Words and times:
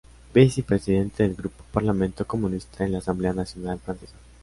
Vicepresidente 0.33 1.21
del 1.21 1.35
Grupo 1.35 1.63
Parlamentario 1.71 2.25
comunista 2.25 2.83
en 2.83 2.93
la 2.93 2.97
Asamblea 2.97 3.33
Nacional 3.33 3.77
Francesa. 3.77 4.15